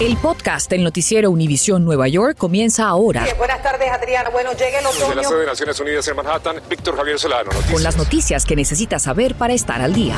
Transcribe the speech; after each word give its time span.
El 0.00 0.16
podcast 0.16 0.68
del 0.70 0.82
noticiero 0.82 1.30
Univisión 1.30 1.84
Nueva 1.84 2.08
York 2.08 2.36
comienza 2.36 2.88
ahora. 2.88 3.24
buenas 3.38 3.62
tardes, 3.62 3.88
Adriana. 3.90 4.30
Bueno, 4.30 4.50
llega 4.52 4.80
el 4.80 4.86
otoño. 4.86 5.10
De 5.10 5.14
la 5.16 5.24
sede 5.24 5.40
de 5.40 5.46
Naciones 5.46 5.80
Unidas 5.80 6.08
en 6.08 6.16
Manhattan, 6.16 6.56
Víctor 6.68 6.96
Javier 6.96 7.18
Solano. 7.18 7.44
Noticias. 7.44 7.72
Con 7.72 7.82
las 7.82 7.96
noticias 7.96 8.44
que 8.44 8.56
necesitas 8.56 9.02
saber 9.02 9.36
para 9.36 9.52
estar 9.54 9.80
al 9.80 9.92
día. 9.92 10.16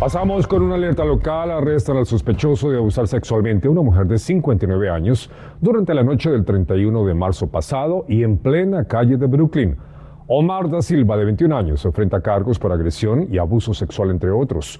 Pasamos 0.00 0.46
con 0.46 0.62
una 0.62 0.74
alerta 0.74 1.04
local. 1.04 1.50
Arrestan 1.52 1.98
al 1.98 2.06
sospechoso 2.06 2.70
de 2.70 2.78
abusar 2.78 3.06
sexualmente 3.06 3.68
a 3.68 3.70
una 3.70 3.82
mujer 3.82 4.06
de 4.06 4.18
59 4.18 4.90
años 4.90 5.30
durante 5.60 5.94
la 5.94 6.02
noche 6.02 6.30
del 6.30 6.44
31 6.44 7.04
de 7.04 7.14
marzo 7.14 7.48
pasado 7.48 8.06
y 8.08 8.24
en 8.24 8.38
plena 8.38 8.84
calle 8.86 9.16
de 9.16 9.26
Brooklyn. 9.26 9.76
Omar 10.26 10.68
da 10.68 10.82
Silva, 10.82 11.16
de 11.16 11.24
21 11.24 11.56
años, 11.56 11.80
se 11.80 11.88
enfrenta 11.88 12.18
a 12.18 12.20
cargos 12.20 12.58
por 12.58 12.70
agresión 12.70 13.28
y 13.30 13.38
abuso 13.38 13.72
sexual, 13.72 14.10
entre 14.10 14.30
otros. 14.30 14.78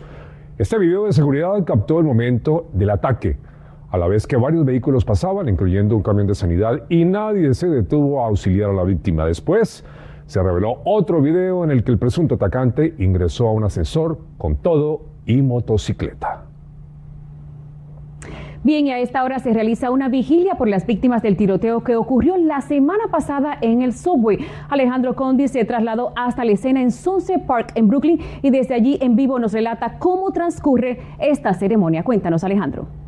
Este 0.59 0.77
video 0.77 1.05
de 1.05 1.13
seguridad 1.13 1.65
captó 1.65 2.01
el 2.01 2.05
momento 2.05 2.67
del 2.73 2.91
ataque, 2.91 3.37
a 3.91 3.97
la 3.97 4.09
vez 4.09 4.27
que 4.27 4.37
varios 4.37 4.65
vehículos 4.65 5.05
pasaban, 5.05 5.49
incluyendo 5.49 5.95
un 5.95 6.03
camión 6.03 6.27
de 6.27 6.35
sanidad, 6.35 6.83
y 6.89 7.05
nadie 7.05 7.55
se 7.55 7.69
detuvo 7.69 8.25
a 8.25 8.27
auxiliar 8.27 8.71
a 8.71 8.73
la 8.73 8.83
víctima. 8.83 9.25
Después, 9.25 9.85
se 10.27 10.43
reveló 10.43 10.79
otro 10.85 11.23
video 11.23 11.63
en 11.63 11.71
el 11.71 11.85
que 11.85 11.93
el 11.93 11.99
presunto 11.99 12.35
atacante 12.35 12.93
ingresó 12.99 13.47
a 13.47 13.53
un 13.53 13.63
ascensor 13.63 14.19
con 14.37 14.57
todo 14.57 15.03
y 15.27 15.43
motocicleta. 15.43 16.48
Bien, 18.65 18.89
y 18.89 18.91
a 18.91 18.99
esta 18.99 19.23
hora 19.23 19.39
se 19.39 19.53
realiza 19.53 19.93
una 19.93 20.09
vigilia 20.09 20.57
por 20.57 20.69
las 20.69 20.85
víctimas 20.85 21.23
del 21.23 21.37
tiroteo 21.37 21.85
que 21.85 21.95
ocurrió 21.95 22.37
la 22.37 22.61
semana 22.61 23.05
pasada 23.09 23.57
en 23.61 23.83
el 23.83 23.93
subway. 23.93 24.39
Alejandro 24.69 25.15
Condi 25.15 25.47
se 25.47 25.65
trasladó 25.65 26.13
hasta 26.17 26.45
la 26.45 26.53
escena 26.53 26.83
en 26.83 26.91
Sunset 26.91 27.47
Park 27.47 27.71
en 27.77 27.87
Brooklyn 27.87 28.19
y 28.43 28.51
desde 28.51 28.75
allí 28.75 28.99
en 29.01 29.15
vivo 29.15 29.39
nos 29.39 29.53
relata 29.53 29.99
cómo 30.01 30.33
transcurre 30.33 30.99
esta 31.21 31.55
ceremonia. 31.55 32.03
Cuéntanos, 32.03 32.43
Alejandro. 32.43 33.08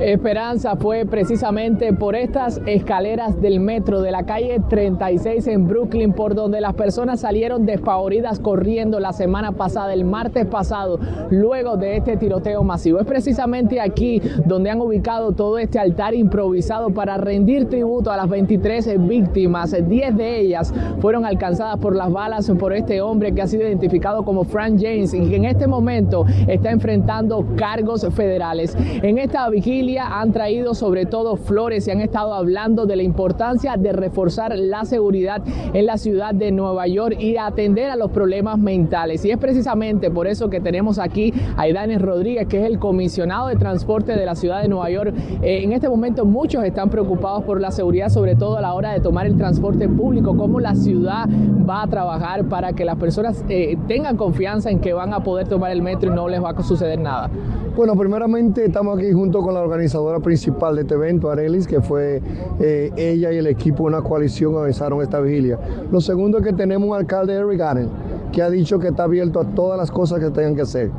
Esperanza 0.00 0.76
fue 0.76 1.04
precisamente 1.04 1.92
por 1.92 2.16
estas 2.16 2.60
escaleras 2.64 3.40
del 3.40 3.60
metro 3.60 4.00
de 4.00 4.10
la 4.10 4.24
calle 4.24 4.60
36 4.68 5.46
en 5.48 5.68
Brooklyn, 5.68 6.12
por 6.12 6.34
donde 6.34 6.60
las 6.60 6.74
personas 6.74 7.20
salieron 7.20 7.66
despavoridas 7.66 8.40
corriendo 8.40 8.98
la 8.98 9.12
semana 9.12 9.52
pasada, 9.52 9.92
el 9.92 10.04
martes 10.04 10.46
pasado, 10.46 10.98
luego 11.30 11.76
de 11.76 11.98
este 11.98 12.16
tiroteo 12.16 12.62
masivo. 12.62 12.98
Es 12.98 13.06
precisamente 13.06 13.80
aquí 13.80 14.22
donde 14.46 14.70
han 14.70 14.80
ubicado 14.80 15.32
todo 15.32 15.58
este 15.58 15.78
altar 15.78 16.14
improvisado 16.14 16.90
para 16.90 17.18
rendir 17.18 17.68
tributo 17.68 18.10
a 18.10 18.16
las 18.16 18.28
23 18.28 19.06
víctimas. 19.06 19.76
10 19.86 20.16
de 20.16 20.40
ellas 20.40 20.72
fueron 21.00 21.26
alcanzadas 21.26 21.76
por 21.76 21.94
las 21.94 22.10
balas 22.10 22.50
por 22.58 22.72
este 22.72 23.02
hombre 23.02 23.34
que 23.34 23.42
ha 23.42 23.46
sido 23.46 23.64
identificado 23.64 24.24
como 24.24 24.44
Frank 24.44 24.78
James 24.80 25.12
y 25.12 25.28
que 25.28 25.36
en 25.36 25.44
este 25.44 25.66
momento 25.66 26.24
está 26.46 26.70
enfrentando 26.70 27.44
cargos 27.56 28.06
federales. 28.14 28.76
En 29.02 29.18
esta 29.18 29.49
vigilia 29.50 30.20
han 30.20 30.32
traído 30.32 30.74
sobre 30.74 31.06
todo 31.06 31.36
flores 31.36 31.86
y 31.86 31.90
han 31.90 32.00
estado 32.00 32.32
hablando 32.34 32.86
de 32.86 32.96
la 32.96 33.02
importancia 33.02 33.76
de 33.76 33.92
reforzar 33.92 34.56
la 34.56 34.84
seguridad 34.84 35.42
en 35.74 35.86
la 35.86 35.98
ciudad 35.98 36.34
de 36.34 36.52
Nueva 36.52 36.86
York 36.86 37.16
y 37.20 37.36
atender 37.36 37.90
a 37.90 37.96
los 37.96 38.10
problemas 38.10 38.58
mentales. 38.58 39.24
Y 39.24 39.30
es 39.30 39.38
precisamente 39.38 40.10
por 40.10 40.26
eso 40.26 40.48
que 40.48 40.60
tenemos 40.60 40.98
aquí 40.98 41.34
a 41.56 41.68
Idanes 41.68 42.00
Rodríguez, 42.00 42.46
que 42.46 42.60
es 42.60 42.66
el 42.66 42.78
comisionado 42.78 43.48
de 43.48 43.56
transporte 43.56 44.16
de 44.16 44.24
la 44.24 44.34
ciudad 44.34 44.62
de 44.62 44.68
Nueva 44.68 44.90
York. 44.90 45.14
Eh, 45.42 45.62
en 45.64 45.72
este 45.72 45.88
momento 45.88 46.24
muchos 46.24 46.64
están 46.64 46.90
preocupados 46.90 47.44
por 47.44 47.60
la 47.60 47.70
seguridad, 47.70 48.08
sobre 48.08 48.36
todo 48.36 48.56
a 48.56 48.60
la 48.60 48.74
hora 48.74 48.92
de 48.92 49.00
tomar 49.00 49.26
el 49.26 49.36
transporte 49.36 49.88
público, 49.88 50.36
cómo 50.36 50.60
la 50.60 50.74
ciudad 50.74 51.28
va 51.68 51.82
a 51.82 51.86
trabajar 51.88 52.44
para 52.44 52.72
que 52.72 52.84
las 52.84 52.96
personas 52.96 53.44
eh, 53.48 53.76
tengan 53.88 54.16
confianza 54.16 54.70
en 54.70 54.80
que 54.80 54.92
van 54.92 55.12
a 55.12 55.22
poder 55.22 55.48
tomar 55.48 55.70
el 55.70 55.82
metro 55.82 56.10
y 56.10 56.14
no 56.14 56.28
les 56.28 56.42
va 56.42 56.50
a 56.50 56.62
suceder 56.62 56.98
nada. 57.00 57.30
Bueno, 57.76 57.96
primeramente 57.96 58.66
estamos 58.66 58.98
aquí 58.98 59.12
junto 59.12 59.39
con 59.42 59.54
la 59.54 59.60
organizadora 59.60 60.20
principal 60.20 60.76
de 60.76 60.82
este 60.82 60.94
evento, 60.94 61.30
Arelis, 61.30 61.66
que 61.66 61.80
fue 61.80 62.22
eh, 62.60 62.90
ella 62.96 63.32
y 63.32 63.38
el 63.38 63.46
equipo 63.46 63.84
de 63.84 63.96
una 63.96 64.02
coalición 64.02 64.52
que 64.52 64.56
organizaron 64.58 65.02
esta 65.02 65.20
vigilia. 65.20 65.58
Lo 65.90 66.00
segundo 66.00 66.38
es 66.38 66.44
que 66.44 66.52
tenemos 66.52 66.88
un 66.88 66.96
alcalde, 66.96 67.34
Eric 67.34 67.58
Garden, 67.58 67.88
que 68.32 68.42
ha 68.42 68.50
dicho 68.50 68.78
que 68.78 68.88
está 68.88 69.04
abierto 69.04 69.40
a 69.40 69.44
todas 69.44 69.78
las 69.78 69.90
cosas 69.90 70.20
que 70.20 70.30
tengan 70.30 70.54
que 70.54 70.62
hacer 70.62 70.90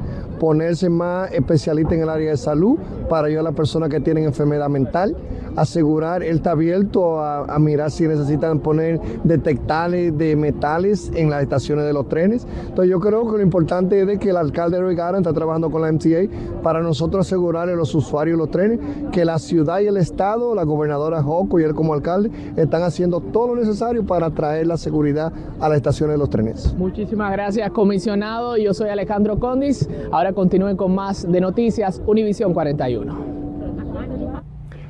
ponerse 0.42 0.90
más 0.90 1.32
especialista 1.34 1.94
en 1.94 2.02
el 2.02 2.10
área 2.10 2.32
de 2.32 2.38
salud 2.38 2.76
para 3.08 3.28
ayudar 3.28 3.42
a 3.42 3.50
las 3.50 3.54
personas 3.54 3.90
que 3.90 4.00
tienen 4.00 4.24
enfermedad 4.24 4.70
mental, 4.70 5.16
asegurar, 5.56 6.24
él 6.24 6.38
está 6.38 6.52
abierto 6.52 7.20
a, 7.20 7.58
mirar 7.60 7.92
si 7.92 8.08
necesitan 8.08 8.60
poner 8.60 9.00
detectores 9.24 10.18
de 10.18 10.36
metales 10.36 11.12
en 11.16 11.30
las 11.30 11.44
estaciones 11.44 11.86
de 11.86 11.94
los 11.94 12.08
trenes. 12.10 12.48
Entonces 12.62 12.90
yo 12.90 13.00
creo 13.00 13.30
que 13.30 13.38
lo 13.38 13.44
importante 13.44 14.02
es 14.02 14.20
que 14.20 14.32
el 14.32 14.38
alcalde 14.38 14.82
de 14.82 14.96
Garden 14.96 15.22
está 15.22 15.34
trabajando 15.34 15.70
con 15.70 15.82
la 15.82 15.92
MTA 15.92 16.62
para 16.62 16.82
nosotros 16.82 17.26
asegurar 17.28 17.70
a 17.70 17.76
los 17.76 17.94
usuarios 17.96 18.38
de 18.38 18.38
los 18.38 18.52
trenes 18.52 18.80
que 19.12 19.24
la 19.24 19.40
ciudad 19.40 19.80
y 19.80 19.88
el 19.88 19.98
estado, 19.98 20.56
la 20.56 20.64
gobernadora 20.64 21.22
Joco 21.24 21.60
y 21.60 21.64
él 21.64 21.74
como 21.74 21.94
alcalde 21.94 22.32
están 22.56 22.84
haciendo 22.84 23.20
todo 23.20 23.56
lo 23.56 23.62
necesario 23.62 24.06
para 24.06 24.32
traer 24.32 24.68
la 24.68 24.78
seguridad 24.78 25.32
a 25.60 25.70
las 25.70 25.78
estaciones 25.78 26.16
de 26.16 26.18
los 26.18 26.30
trenes. 26.30 26.74
Muchísimas 26.78 27.32
gracias, 27.32 27.70
comisionado. 27.72 28.58
Yo 28.58 28.74
soy 28.74 28.90
Alejandro 28.90 29.40
Condis. 29.40 29.88
Ahora 30.12 30.34
continúen 30.34 30.76
con 30.76 30.94
más 30.96 31.30
de 31.32 31.42
Noticias 31.42 32.02
Univisión 32.06 32.54
41. 32.54 33.31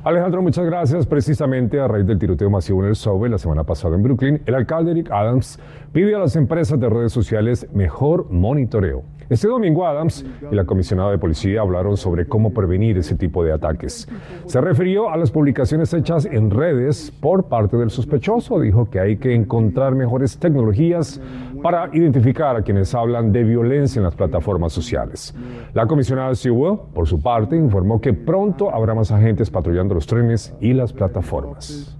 Alejandro, 0.04 0.42
muchas 0.42 0.66
gracias. 0.66 1.06
Precisamente 1.06 1.78
a 1.78 1.86
raíz 1.86 2.04
del 2.04 2.18
tiroteo 2.18 2.50
masivo 2.50 2.82
en 2.82 2.88
el 2.88 2.96
subway 2.96 3.30
la 3.30 3.38
semana 3.38 3.62
pasada 3.62 3.94
en 3.94 4.02
Brooklyn, 4.02 4.42
el 4.46 4.54
alcalde 4.56 4.90
Eric 4.90 5.08
Adams 5.12 5.60
pide 5.92 6.12
a 6.16 6.18
las 6.18 6.34
empresas 6.34 6.80
de 6.80 6.88
redes 6.88 7.12
sociales 7.12 7.68
mejor 7.72 8.28
monitoreo. 8.28 9.04
Este 9.32 9.48
domingo 9.48 9.86
Adams 9.86 10.26
y 10.50 10.54
la 10.54 10.66
comisionada 10.66 11.10
de 11.10 11.16
policía 11.16 11.62
hablaron 11.62 11.96
sobre 11.96 12.26
cómo 12.26 12.52
prevenir 12.52 12.98
ese 12.98 13.16
tipo 13.16 13.42
de 13.42 13.52
ataques. 13.52 14.06
Se 14.44 14.60
refirió 14.60 15.08
a 15.08 15.16
las 15.16 15.30
publicaciones 15.30 15.94
hechas 15.94 16.26
en 16.26 16.50
redes 16.50 17.10
por 17.10 17.44
parte 17.44 17.78
del 17.78 17.88
sospechoso. 17.88 18.60
Dijo 18.60 18.90
que 18.90 19.00
hay 19.00 19.16
que 19.16 19.34
encontrar 19.34 19.94
mejores 19.94 20.36
tecnologías 20.36 21.18
para 21.62 21.88
identificar 21.94 22.56
a 22.56 22.62
quienes 22.62 22.94
hablan 22.94 23.32
de 23.32 23.42
violencia 23.44 24.00
en 24.00 24.04
las 24.04 24.14
plataformas 24.14 24.74
sociales. 24.74 25.34
La 25.72 25.86
comisionada 25.86 26.34
Sewell, 26.34 26.80
por 26.92 27.08
su 27.08 27.22
parte, 27.22 27.56
informó 27.56 28.02
que 28.02 28.12
pronto 28.12 28.70
habrá 28.70 28.92
más 28.94 29.12
agentes 29.12 29.48
patrullando 29.50 29.94
los 29.94 30.06
trenes 30.06 30.54
y 30.60 30.74
las 30.74 30.92
plataformas. 30.92 31.96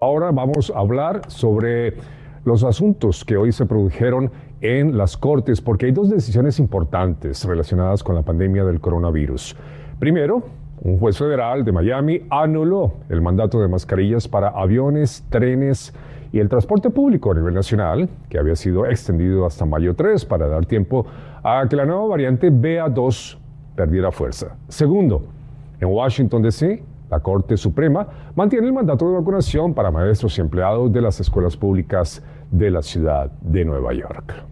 Ahora 0.00 0.30
vamos 0.30 0.72
a 0.74 0.78
hablar 0.78 1.20
sobre 1.28 1.94
los 2.44 2.64
asuntos 2.64 3.24
que 3.24 3.36
hoy 3.36 3.52
se 3.52 3.66
produjeron 3.66 4.30
en 4.60 4.96
las 4.96 5.16
Cortes, 5.16 5.60
porque 5.60 5.86
hay 5.86 5.92
dos 5.92 6.10
decisiones 6.10 6.58
importantes 6.58 7.44
relacionadas 7.44 8.02
con 8.02 8.14
la 8.14 8.22
pandemia 8.22 8.64
del 8.64 8.80
coronavirus. 8.80 9.56
Primero, 9.98 10.42
un 10.82 10.98
juez 10.98 11.18
federal 11.18 11.64
de 11.64 11.72
Miami 11.72 12.22
anuló 12.30 12.94
el 13.08 13.20
mandato 13.20 13.60
de 13.60 13.68
mascarillas 13.68 14.26
para 14.26 14.48
aviones, 14.48 15.24
trenes 15.28 15.92
y 16.32 16.38
el 16.38 16.48
transporte 16.48 16.90
público 16.90 17.32
a 17.32 17.34
nivel 17.34 17.54
nacional, 17.54 18.08
que 18.28 18.38
había 18.38 18.56
sido 18.56 18.86
extendido 18.86 19.44
hasta 19.44 19.66
mayo 19.66 19.94
3 19.94 20.24
para 20.24 20.48
dar 20.48 20.64
tiempo 20.64 21.04
a 21.42 21.66
que 21.68 21.76
la 21.76 21.84
nueva 21.84 22.06
variante 22.06 22.50
BA2 22.50 23.36
perdiera 23.74 24.10
fuerza. 24.10 24.56
Segundo, 24.68 25.22
en 25.80 25.88
Washington, 25.88 26.42
D.C., 26.42 26.82
la 27.10 27.20
Corte 27.20 27.56
Suprema 27.56 28.06
mantiene 28.34 28.66
el 28.68 28.72
mandato 28.72 29.08
de 29.08 29.16
vacunación 29.16 29.74
para 29.74 29.90
maestros 29.90 30.38
y 30.38 30.40
empleados 30.40 30.92
de 30.92 31.00
las 31.00 31.20
escuelas 31.20 31.56
públicas 31.56 32.22
de 32.50 32.70
la 32.70 32.82
ciudad 32.82 33.30
de 33.40 33.64
Nueva 33.64 33.92
York. 33.92 34.49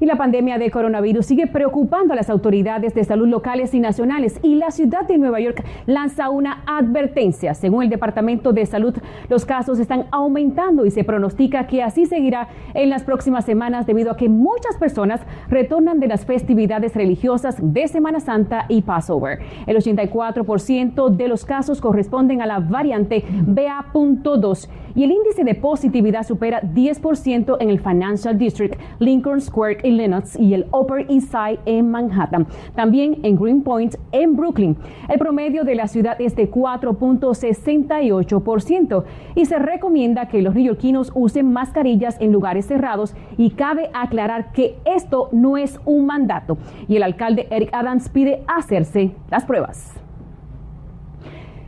Y 0.00 0.06
la 0.06 0.16
pandemia 0.16 0.58
de 0.58 0.70
coronavirus 0.70 1.26
sigue 1.26 1.46
preocupando 1.46 2.12
a 2.12 2.16
las 2.16 2.30
autoridades 2.30 2.94
de 2.94 3.04
salud 3.04 3.28
locales 3.28 3.74
y 3.74 3.80
nacionales 3.80 4.38
y 4.42 4.56
la 4.56 4.70
ciudad 4.70 5.06
de 5.06 5.18
Nueva 5.18 5.40
York 5.40 5.64
lanza 5.86 6.30
una 6.30 6.62
advertencia. 6.66 7.54
Según 7.54 7.84
el 7.84 7.90
Departamento 7.90 8.52
de 8.52 8.66
Salud, 8.66 8.94
los 9.28 9.44
casos 9.44 9.78
están 9.78 10.06
aumentando 10.10 10.84
y 10.84 10.90
se 10.90 11.04
pronostica 11.04 11.66
que 11.66 11.82
así 11.82 12.06
seguirá 12.06 12.48
en 12.74 12.90
las 12.90 13.04
próximas 13.04 13.44
semanas 13.44 13.86
debido 13.86 14.10
a 14.10 14.16
que 14.16 14.28
muchas 14.28 14.76
personas 14.76 15.20
retornan 15.48 16.00
de 16.00 16.08
las 16.08 16.26
festividades 16.26 16.94
religiosas 16.94 17.56
de 17.60 17.88
Semana 17.88 18.20
Santa 18.20 18.66
y 18.68 18.82
Passover. 18.82 19.38
El 19.66 19.76
84% 19.76 21.08
de 21.10 21.28
los 21.28 21.44
casos 21.44 21.80
corresponden 21.80 22.42
a 22.42 22.46
la 22.46 22.60
variante 22.60 23.24
BA.2 23.46 24.68
y 24.94 25.04
el 25.04 25.12
índice 25.12 25.44
de 25.44 25.54
positividad 25.54 26.26
supera 26.26 26.62
10% 26.62 27.56
en 27.60 27.70
el 27.70 27.80
Financial 27.80 28.36
District, 28.38 28.78
Lincoln 28.98 29.40
Square 29.40 29.78
en 29.82 29.96
Lenox 29.96 30.38
y 30.38 30.52
el 30.54 30.66
Upper 30.72 31.06
East 31.10 31.30
Side 31.30 31.60
en 31.66 31.90
Manhattan. 31.90 32.46
También 32.74 33.18
en 33.22 33.36
Greenpoint 33.36 33.94
en 34.12 34.36
Brooklyn. 34.36 34.76
El 35.08 35.18
promedio 35.18 35.64
de 35.64 35.74
la 35.74 35.88
ciudad 35.88 36.20
es 36.20 36.36
de 36.36 36.48
4.68% 36.50 39.04
y 39.34 39.46
se 39.46 39.58
recomienda 39.58 40.28
que 40.28 40.42
los 40.42 40.54
neoyorquinos 40.54 41.10
usen 41.14 41.50
mascarillas 41.52 42.16
en 42.20 42.30
lugares 42.32 42.66
cerrados 42.66 43.14
y 43.36 43.50
cabe 43.50 43.90
aclarar 43.92 44.52
que 44.52 44.76
esto 44.84 45.28
no 45.32 45.56
es 45.56 45.80
un 45.84 46.06
mandato 46.06 46.56
y 46.88 46.94
el 46.96 47.02
alcalde 47.02 47.48
Eric 47.50 47.70
Adams 47.72 48.08
pide 48.08 48.44
hacerse 48.46 49.10
las 49.30 49.44
pruebas. 49.44 50.03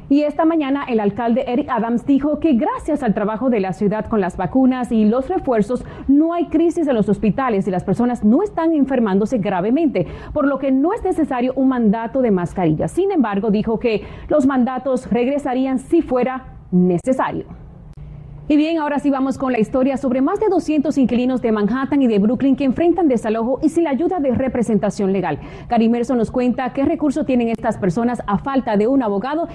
Y 0.08 0.22
esta 0.22 0.44
mañana 0.44 0.84
el 0.88 1.00
alcalde 1.00 1.44
Eric 1.48 1.68
Adams 1.68 2.06
dijo 2.06 2.38
que 2.38 2.52
gracias 2.52 3.02
al 3.02 3.12
trabajo 3.12 3.50
de 3.50 3.58
la 3.58 3.72
ciudad 3.72 4.06
con 4.06 4.20
las 4.20 4.36
vacunas 4.36 4.92
y 4.92 5.04
los 5.04 5.28
refuerzos, 5.28 5.84
no 6.06 6.32
hay 6.32 6.46
crisis 6.46 6.86
en 6.86 6.94
los 6.94 7.08
hospitales 7.08 7.66
y 7.66 7.72
las 7.72 7.82
personas 7.82 8.24
no 8.24 8.44
están 8.44 8.72
enfermándose 8.72 9.38
gravemente, 9.38 10.06
por 10.32 10.46
lo 10.46 10.60
que 10.60 10.70
no 10.70 10.92
es 10.92 11.02
necesario 11.02 11.54
un 11.56 11.68
mandato 11.68 12.22
de 12.22 12.30
mascarilla. 12.30 12.86
Sin 12.86 13.10
embargo, 13.10 13.50
dijo 13.50 13.80
que 13.80 14.04
los 14.28 14.46
mandatos 14.46 15.10
regresarían 15.10 15.80
si 15.80 16.02
fuera 16.02 16.56
necesario. 16.70 17.46
Y 18.48 18.56
bien, 18.56 18.78
ahora 18.78 19.00
sí 19.00 19.10
vamos 19.10 19.38
con 19.38 19.50
la 19.50 19.58
historia 19.58 19.96
sobre 19.96 20.20
más 20.20 20.38
de 20.38 20.46
200 20.48 20.96
inquilinos 20.98 21.42
de 21.42 21.50
Manhattan 21.50 22.00
y 22.00 22.06
de 22.06 22.20
Brooklyn 22.20 22.54
que 22.54 22.62
enfrentan 22.62 23.08
desalojo 23.08 23.58
y 23.60 23.70
sin 23.70 23.82
la 23.82 23.90
ayuda 23.90 24.20
de 24.20 24.32
representación 24.32 25.12
legal. 25.12 25.40
Carimerso 25.66 26.14
nos 26.14 26.30
cuenta 26.30 26.72
qué 26.72 26.84
recursos 26.84 27.26
tienen 27.26 27.48
estas 27.48 27.76
personas 27.76 28.22
a 28.28 28.38
falta 28.38 28.76
de 28.76 28.86
un 28.86 29.02
abogado. 29.02 29.48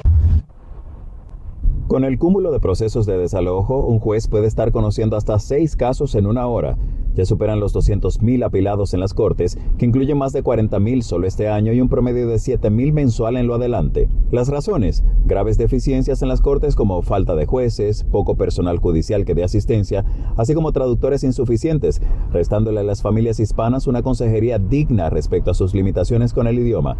Con 1.87 2.05
el 2.05 2.17
cúmulo 2.17 2.51
de 2.51 2.59
procesos 2.59 3.05
de 3.05 3.17
desalojo, 3.17 3.85
un 3.85 3.99
juez 3.99 4.27
puede 4.27 4.47
estar 4.47 4.71
conociendo 4.71 5.17
hasta 5.17 5.39
seis 5.39 5.75
casos 5.75 6.15
en 6.15 6.25
una 6.25 6.47
hora. 6.47 6.77
Ya 7.15 7.25
superan 7.25 7.59
los 7.59 7.75
200.000 7.75 8.45
apilados 8.45 8.93
en 8.93 8.99
las 8.99 9.13
cortes, 9.13 9.57
que 9.77 9.85
incluyen 9.85 10.17
más 10.17 10.33
de 10.33 10.43
40.000 10.43 11.01
solo 11.01 11.27
este 11.27 11.49
año 11.49 11.73
y 11.73 11.81
un 11.81 11.89
promedio 11.89 12.27
de 12.27 12.35
7.000 12.35 12.93
mensual 12.93 13.37
en 13.37 13.47
lo 13.47 13.55
adelante. 13.55 14.09
Las 14.31 14.47
razones, 14.47 15.03
graves 15.25 15.57
deficiencias 15.57 16.21
en 16.21 16.29
las 16.29 16.41
cortes 16.41 16.75
como 16.75 17.01
falta 17.01 17.35
de 17.35 17.45
jueces, 17.45 18.05
poco 18.05 18.35
personal 18.35 18.77
judicial 18.77 19.25
que 19.25 19.35
dé 19.35 19.43
asistencia, 19.43 20.05
así 20.37 20.53
como 20.53 20.71
traductores 20.71 21.23
insuficientes, 21.23 22.01
restándole 22.31 22.79
a 22.79 22.83
las 22.83 23.01
familias 23.01 23.39
hispanas 23.39 23.87
una 23.87 24.01
consejería 24.01 24.57
digna 24.59 25.09
respecto 25.09 25.51
a 25.51 25.55
sus 25.55 25.73
limitaciones 25.73 26.33
con 26.33 26.47
el 26.47 26.59
idioma. 26.59 26.97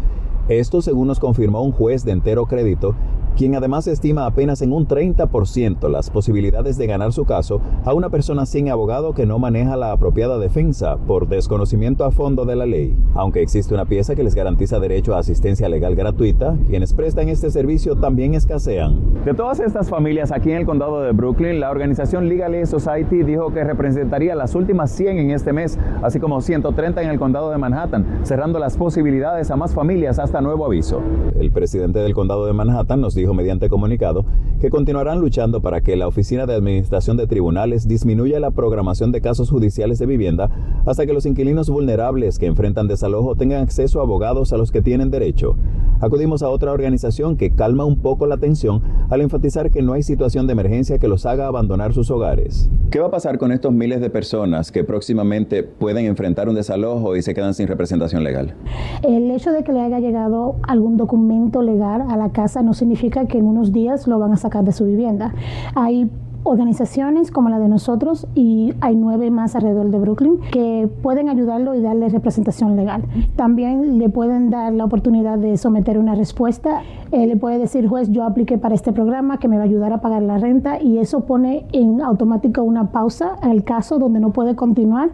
Esto 0.48 0.82
según 0.82 1.06
nos 1.06 1.20
confirmó 1.20 1.62
un 1.62 1.72
juez 1.72 2.04
de 2.04 2.12
entero 2.12 2.46
crédito, 2.46 2.94
quien 3.36 3.54
además 3.54 3.86
estima 3.86 4.26
apenas 4.26 4.60
en 4.62 4.72
un 4.72 4.86
30% 4.86 5.88
las 5.88 6.10
posibilidades 6.10 6.76
de 6.76 6.86
ganar 6.86 7.12
su 7.12 7.24
caso 7.24 7.60
a 7.84 7.94
una 7.94 8.10
persona 8.10 8.44
sin 8.44 8.68
abogado 8.68 9.14
que 9.14 9.26
no 9.26 9.38
maneja 9.38 9.76
la 9.76 9.92
apropiada 10.02 10.36
defensa 10.36 10.96
por 10.96 11.28
desconocimiento 11.28 12.04
a 12.04 12.10
fondo 12.10 12.44
de 12.44 12.56
la 12.56 12.66
ley. 12.66 12.96
Aunque 13.14 13.40
existe 13.40 13.72
una 13.72 13.84
pieza 13.84 14.16
que 14.16 14.24
les 14.24 14.34
garantiza 14.34 14.80
derecho 14.80 15.14
a 15.14 15.20
asistencia 15.20 15.68
legal 15.68 15.94
gratuita, 15.94 16.56
quienes 16.68 16.92
prestan 16.92 17.28
este 17.28 17.52
servicio 17.52 17.94
también 17.94 18.34
escasean. 18.34 19.00
De 19.24 19.32
todas 19.32 19.60
estas 19.60 19.88
familias 19.88 20.32
aquí 20.32 20.50
en 20.50 20.56
el 20.56 20.66
condado 20.66 21.02
de 21.02 21.12
Brooklyn, 21.12 21.60
la 21.60 21.70
organización 21.70 22.28
Legal 22.28 22.52
Aid 22.54 22.64
Society 22.64 23.22
dijo 23.22 23.52
que 23.52 23.62
representaría 23.62 24.34
las 24.34 24.56
últimas 24.56 24.90
100 24.90 25.18
en 25.18 25.30
este 25.30 25.52
mes, 25.52 25.78
así 26.02 26.18
como 26.18 26.40
130 26.40 27.00
en 27.00 27.08
el 27.08 27.20
condado 27.20 27.52
de 27.52 27.58
Manhattan, 27.58 28.04
cerrando 28.24 28.58
las 28.58 28.76
posibilidades 28.76 29.52
a 29.52 29.56
más 29.56 29.72
familias 29.72 30.18
hasta 30.18 30.40
nuevo 30.40 30.66
aviso. 30.66 31.00
El 31.38 31.52
presidente 31.52 32.00
del 32.00 32.12
condado 32.12 32.44
de 32.46 32.52
Manhattan 32.52 33.00
nos 33.00 33.14
dijo 33.14 33.34
mediante 33.34 33.68
comunicado 33.68 34.24
que 34.60 34.70
continuarán 34.70 35.20
luchando 35.20 35.60
para 35.60 35.80
que 35.80 35.96
la 35.96 36.08
Oficina 36.08 36.46
de 36.46 36.54
Administración 36.54 37.16
de 37.16 37.28
Tribunales 37.28 37.86
disminuya 37.86 38.40
la 38.40 38.50
programación 38.50 39.12
de 39.12 39.20
casos 39.20 39.50
judiciales 39.50 39.91
de 39.98 40.06
vivienda 40.06 40.50
hasta 40.86 41.06
que 41.06 41.12
los 41.12 41.26
inquilinos 41.26 41.70
vulnerables 41.70 42.38
que 42.38 42.46
enfrentan 42.46 42.88
desalojo 42.88 43.36
tengan 43.36 43.62
acceso 43.62 44.00
a 44.00 44.02
abogados 44.02 44.52
a 44.52 44.56
los 44.56 44.70
que 44.70 44.82
tienen 44.82 45.10
derecho. 45.10 45.56
Acudimos 46.00 46.42
a 46.42 46.48
otra 46.48 46.72
organización 46.72 47.36
que 47.36 47.54
calma 47.54 47.84
un 47.84 47.96
poco 47.96 48.26
la 48.26 48.36
tensión 48.36 48.82
al 49.08 49.20
enfatizar 49.20 49.70
que 49.70 49.82
no 49.82 49.92
hay 49.92 50.02
situación 50.02 50.48
de 50.48 50.52
emergencia 50.54 50.98
que 50.98 51.06
los 51.06 51.26
haga 51.26 51.46
abandonar 51.46 51.92
sus 51.92 52.10
hogares. 52.10 52.68
¿Qué 52.90 52.98
va 52.98 53.06
a 53.06 53.10
pasar 53.10 53.38
con 53.38 53.52
estos 53.52 53.72
miles 53.72 54.00
de 54.00 54.10
personas 54.10 54.72
que 54.72 54.82
próximamente 54.82 55.62
pueden 55.62 56.06
enfrentar 56.06 56.48
un 56.48 56.56
desalojo 56.56 57.14
y 57.14 57.22
se 57.22 57.34
quedan 57.34 57.54
sin 57.54 57.68
representación 57.68 58.24
legal? 58.24 58.54
El 59.02 59.30
hecho 59.30 59.52
de 59.52 59.62
que 59.62 59.72
le 59.72 59.80
haya 59.80 60.00
llegado 60.00 60.56
algún 60.64 60.96
documento 60.96 61.62
legal 61.62 62.02
a 62.10 62.16
la 62.16 62.32
casa 62.32 62.62
no 62.62 62.74
significa 62.74 63.26
que 63.26 63.38
en 63.38 63.46
unos 63.46 63.72
días 63.72 64.08
lo 64.08 64.18
van 64.18 64.32
a 64.32 64.36
sacar 64.36 64.64
de 64.64 64.72
su 64.72 64.84
vivienda. 64.84 65.32
Hay 65.76 66.10
organizaciones 66.44 67.30
como 67.30 67.48
la 67.48 67.58
de 67.58 67.68
nosotros 67.68 68.26
y 68.34 68.74
hay 68.80 68.96
nueve 68.96 69.30
más 69.30 69.54
alrededor 69.54 69.90
de 69.90 69.98
Brooklyn 69.98 70.38
que 70.50 70.88
pueden 71.02 71.28
ayudarlo 71.28 71.74
y 71.74 71.80
darle 71.80 72.08
representación 72.08 72.76
legal. 72.76 73.04
También 73.36 73.98
le 73.98 74.08
pueden 74.08 74.50
dar 74.50 74.72
la 74.72 74.84
oportunidad 74.84 75.38
de 75.38 75.56
someter 75.56 75.98
una 75.98 76.14
respuesta. 76.14 76.82
Eh, 77.12 77.26
le 77.26 77.36
puede 77.36 77.58
decir, 77.58 77.86
juez, 77.88 78.10
yo 78.10 78.24
apliqué 78.24 78.58
para 78.58 78.74
este 78.74 78.92
programa 78.92 79.38
que 79.38 79.48
me 79.48 79.56
va 79.56 79.62
a 79.62 79.66
ayudar 79.66 79.92
a 79.92 80.00
pagar 80.00 80.22
la 80.22 80.38
renta 80.38 80.80
y 80.80 80.98
eso 80.98 81.20
pone 81.20 81.66
en 81.72 82.00
automático 82.00 82.62
una 82.62 82.90
pausa 82.90 83.36
al 83.40 83.64
caso 83.64 83.98
donde 83.98 84.20
no 84.20 84.32
puede 84.32 84.56
continuar. 84.56 85.10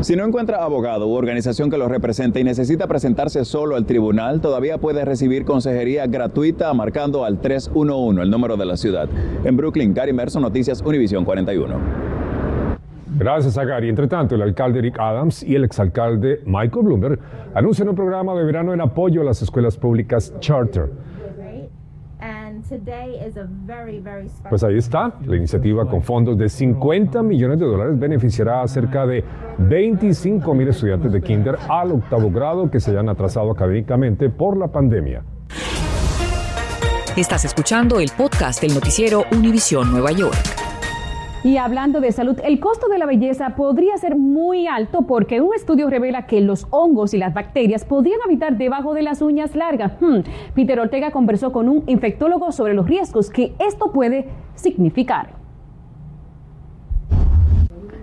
Si 0.00 0.16
no 0.16 0.24
encuentra 0.24 0.64
abogado 0.64 1.06
u 1.06 1.12
organización 1.12 1.70
que 1.70 1.78
lo 1.78 1.88
represente 1.88 2.40
y 2.40 2.44
necesita 2.44 2.88
presentarse 2.88 3.44
solo 3.44 3.76
al 3.76 3.86
tribunal, 3.86 4.40
todavía 4.40 4.78
puede 4.78 5.04
recibir 5.04 5.44
consejería 5.44 6.06
gratuita 6.06 6.72
marcando 6.74 7.24
al 7.24 7.38
311, 7.38 8.22
el 8.22 8.30
número 8.30 8.56
de 8.56 8.64
la 8.64 8.76
ciudad. 8.76 9.08
En 9.44 9.56
Brooklyn, 9.56 9.94
Gary 9.94 10.12
Merson, 10.12 10.42
Noticias 10.42 10.71
Univisión 10.80 11.24
41. 11.24 11.74
Gracias 13.18 13.58
a 13.58 13.64
Gary. 13.64 13.88
Entre 13.90 14.08
tanto, 14.08 14.34
el 14.34 14.42
alcalde 14.42 14.78
Eric 14.78 14.98
Adams 14.98 15.42
y 15.42 15.54
el 15.54 15.64
exalcalde 15.64 16.40
Michael 16.46 16.86
Bloomberg 16.86 17.18
anuncian 17.54 17.88
un 17.88 17.94
programa 17.94 18.34
de 18.34 18.44
verano 18.44 18.72
en 18.72 18.80
apoyo 18.80 19.20
a 19.20 19.24
las 19.24 19.42
escuelas 19.42 19.76
públicas 19.76 20.32
charter. 20.40 20.90
Pues 24.48 24.62
ahí 24.64 24.76
está, 24.78 25.14
la 25.26 25.36
iniciativa 25.36 25.84
con 25.86 26.02
fondos 26.02 26.38
de 26.38 26.48
50 26.48 27.22
millones 27.22 27.58
de 27.58 27.66
dólares 27.66 27.98
beneficiará 27.98 28.62
a 28.62 28.68
cerca 28.68 29.06
de 29.06 29.24
25 29.58 30.54
mil 30.54 30.68
estudiantes 30.68 31.12
de 31.12 31.20
kinder 31.20 31.58
al 31.68 31.92
octavo 31.92 32.30
grado 32.30 32.70
que 32.70 32.80
se 32.80 32.92
hayan 32.92 33.08
atrasado 33.08 33.50
académicamente 33.50 34.30
por 34.30 34.56
la 34.56 34.68
pandemia. 34.68 35.22
Estás 37.16 37.44
escuchando 37.44 38.00
el 38.00 38.10
podcast 38.16 38.62
del 38.62 38.72
noticiero 38.72 39.24
Univisión 39.32 39.90
Nueva 39.90 40.12
York. 40.12 40.61
Y 41.44 41.56
hablando 41.56 42.00
de 42.00 42.12
salud, 42.12 42.38
el 42.44 42.60
costo 42.60 42.86
de 42.88 42.98
la 42.98 43.06
belleza 43.06 43.56
podría 43.56 43.96
ser 43.96 44.16
muy 44.16 44.68
alto 44.68 45.02
porque 45.02 45.40
un 45.40 45.52
estudio 45.54 45.90
revela 45.90 46.26
que 46.26 46.40
los 46.40 46.68
hongos 46.70 47.14
y 47.14 47.18
las 47.18 47.34
bacterias 47.34 47.84
podrían 47.84 48.20
habitar 48.24 48.56
debajo 48.56 48.94
de 48.94 49.02
las 49.02 49.22
uñas 49.22 49.56
largas. 49.56 50.00
Hmm. 50.00 50.20
Peter 50.54 50.78
Ortega 50.78 51.10
conversó 51.10 51.50
con 51.50 51.68
un 51.68 51.82
infectólogo 51.88 52.52
sobre 52.52 52.74
los 52.74 52.86
riesgos 52.86 53.28
que 53.28 53.56
esto 53.58 53.90
puede 53.90 54.28
significar. 54.54 55.30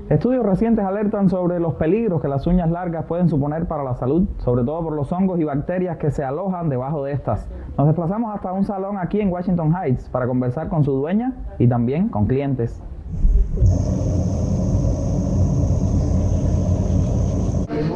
Estudios 0.10 0.46
recientes 0.46 0.84
alertan 0.84 1.30
sobre 1.30 1.62
los 1.62 1.76
peligros 1.76 2.22
que 2.22 2.28
las 2.28 2.46
uñas 2.46 2.70
largas 2.70 3.06
pueden 3.06 3.30
suponer 3.30 3.68
para 3.68 3.84
la 3.84 3.94
salud, 3.94 4.28
sobre 4.40 4.66
todo 4.66 4.84
por 4.84 4.94
los 4.94 5.10
hongos 5.14 5.40
y 5.40 5.46
bacterias 5.46 5.96
que 5.96 6.12
se 6.12 6.26
alojan 6.26 6.68
debajo 6.68 7.06
de 7.06 7.14
estas. 7.14 7.48
Nos 7.78 7.88
desplazamos 7.88 8.36
hasta 8.36 8.52
un 8.52 8.66
salón 8.66 8.98
aquí 8.98 9.22
en 9.22 9.32
Washington 9.32 9.74
Heights 9.74 10.10
para 10.10 10.28
conversar 10.28 10.68
con 10.68 10.84
su 10.84 10.92
dueña 10.92 11.36
y 11.58 11.68
también 11.68 12.10
con 12.10 12.26
clientes. 12.26 12.84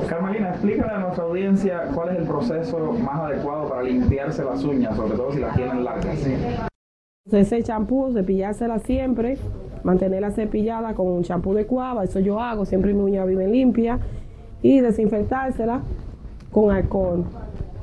Carmelina, 0.07 0.50
explícale 0.50 0.94
a 0.94 1.00
nuestra 1.00 1.24
audiencia 1.24 1.88
cuál 1.93 2.10
es 2.10 2.20
el 2.20 2.27
proceso 2.27 2.93
más 2.93 3.22
adecuado 3.22 3.70
para 3.70 3.84
limpiarse 3.84 4.43
las 4.43 4.63
uñas, 4.63 4.96
sobre 4.96 5.15
todo 5.15 5.32
si 5.32 5.39
las 5.39 5.55
tienen 5.55 5.84
largas. 5.84 6.20
Ese 7.32 7.63
champú, 7.63 8.12
cepillársela 8.13 8.79
siempre, 8.79 9.38
mantenerla 9.84 10.32
cepillada 10.32 10.93
con 10.93 11.08
un 11.08 11.24
champú 11.24 11.53
de 11.53 11.65
cuava, 11.65 12.03
eso 12.03 12.20
yo 12.20 12.39
hago, 12.39 12.65
siempre 12.65 12.93
mi 12.93 13.01
uña 13.01 13.25
vive 13.25 13.48
limpia, 13.48 14.00
y 14.62 14.79
desinfectársela 14.79 15.82
con 16.51 16.72
alcohol 16.72 17.25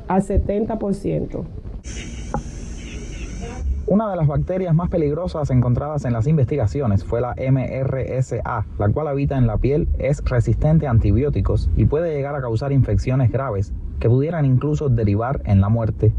al 0.09 0.23
70%. 0.23 1.45
Una 3.91 4.09
de 4.09 4.15
las 4.15 4.29
bacterias 4.29 4.73
más 4.73 4.89
peligrosas 4.89 5.51
encontradas 5.51 6.05
en 6.05 6.13
las 6.13 6.29
investigaciones 6.29 7.03
fue 7.03 7.21
la 7.21 7.35
MRSA, 7.35 8.65
la 8.79 8.89
cual 8.91 9.09
habita 9.09 9.37
en 9.37 9.49
la 9.49 9.59
piel, 9.59 9.89
es 9.99 10.23
resistente 10.25 10.87
a 10.87 10.91
antibióticos 10.91 11.69
y 11.75 11.87
puede 11.87 12.15
llegar 12.15 12.37
a 12.37 12.41
causar 12.41 12.71
infecciones 12.71 13.33
graves 13.33 13.73
que 13.99 14.09
pudieran 14.09 14.45
incluso 14.45 14.91
derivar 14.91 15.43
en 15.45 15.61
la 15.61 15.71
muerte. 15.71 16.13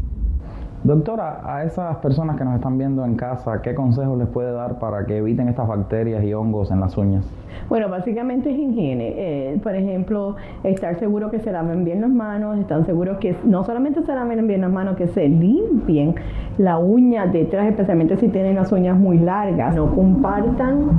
Doctora, 0.84 1.40
a 1.44 1.62
esas 1.62 1.98
personas 1.98 2.36
que 2.36 2.44
nos 2.44 2.56
están 2.56 2.76
viendo 2.76 3.04
en 3.04 3.14
casa, 3.14 3.62
¿qué 3.62 3.72
consejos 3.72 4.18
les 4.18 4.26
puede 4.26 4.50
dar 4.50 4.80
para 4.80 5.06
que 5.06 5.18
eviten 5.18 5.46
estas 5.46 5.68
bacterias 5.68 6.24
y 6.24 6.34
hongos 6.34 6.72
en 6.72 6.80
las 6.80 6.98
uñas? 6.98 7.24
Bueno, 7.68 7.88
básicamente 7.88 8.50
es 8.50 8.58
higiene. 8.58 9.14
Eh, 9.16 9.60
por 9.62 9.76
ejemplo, 9.76 10.34
estar 10.64 10.98
seguro 10.98 11.30
que 11.30 11.38
se 11.38 11.52
laven 11.52 11.84
bien 11.84 12.00
las 12.00 12.10
manos, 12.10 12.58
están 12.58 12.84
seguros 12.84 13.18
que 13.18 13.36
no 13.44 13.62
solamente 13.62 14.02
se 14.02 14.12
laven 14.12 14.44
bien 14.48 14.62
las 14.62 14.72
manos, 14.72 14.96
que 14.96 15.06
se 15.06 15.28
limpien 15.28 16.16
la 16.58 16.78
uña 16.78 17.26
detrás, 17.26 17.68
especialmente 17.68 18.16
si 18.16 18.28
tienen 18.28 18.56
las 18.56 18.72
uñas 18.72 18.98
muy 18.98 19.18
largas. 19.18 19.76
No 19.76 19.94
compartan 19.94 20.90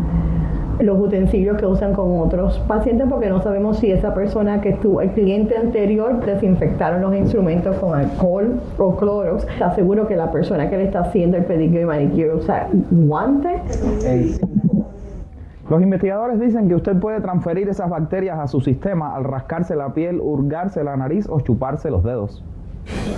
los 0.80 1.00
utensilios 1.00 1.58
que 1.58 1.66
usan 1.66 1.94
con 1.94 2.20
otros 2.20 2.60
pacientes 2.68 3.08
porque 3.10 3.30
no 3.30 3.42
sabemos 3.42 3.78
si 3.78 3.92
esa 3.92 4.14
persona 4.14 4.62
que 4.62 4.70
estuvo, 4.70 5.02
el 5.02 5.12
cliente 5.12 5.58
anterior, 5.58 6.24
desinfectaron 6.26 7.02
los 7.02 7.16
instrumentos 7.16 7.76
con 7.78 7.98
alcohol 7.98 8.60
o 8.78 8.96
clorox. 8.96 9.46
Está 9.48 9.74
seguro 9.76 10.08
que 10.08 10.16
la 10.16 10.32
persona 10.32 10.70
que 10.70 10.78
le 10.78 10.86
está 10.86 11.02
haciendo 11.02 11.38
el 11.38 11.46
pedicure 11.46 11.82
y 11.82 11.86
manicure 11.86 12.36
usa 12.36 12.68
guantes. 12.92 13.62
Los 15.70 15.82
investigadores 15.82 16.40
dicen 16.40 16.68
que 16.68 16.76
usted 16.76 17.00
puede 17.00 17.22
transferir 17.22 17.70
esas 17.70 17.90
bacterias 17.90 18.38
a 18.38 18.48
su 18.48 18.60
sistema 18.60 19.16
al 19.16 19.24
rascarse 19.24 19.76
la 19.76 19.94
piel, 19.94 20.20
hurgarse 20.20 20.84
la 20.84 20.98
nariz 20.98 21.28
o 21.30 21.40
chuparse 21.40 21.90
los 21.90 22.04
dedos. 22.04 22.44